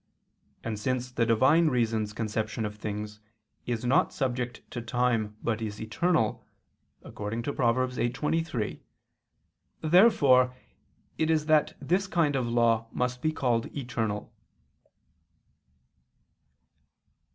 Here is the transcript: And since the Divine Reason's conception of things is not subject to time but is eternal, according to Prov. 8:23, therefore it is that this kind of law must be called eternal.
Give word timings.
And 0.63 0.79
since 0.79 1.11
the 1.11 1.27
Divine 1.27 1.67
Reason's 1.67 2.11
conception 2.11 2.65
of 2.65 2.75
things 2.75 3.19
is 3.67 3.85
not 3.85 4.11
subject 4.11 4.63
to 4.71 4.81
time 4.81 5.37
but 5.43 5.61
is 5.61 5.79
eternal, 5.79 6.43
according 7.03 7.43
to 7.43 7.53
Prov. 7.53 7.75
8:23, 7.93 8.81
therefore 9.81 10.55
it 11.19 11.29
is 11.29 11.45
that 11.45 11.75
this 11.79 12.07
kind 12.07 12.35
of 12.35 12.47
law 12.47 12.87
must 12.91 13.21
be 13.21 13.31
called 13.31 13.67
eternal. 13.77 14.33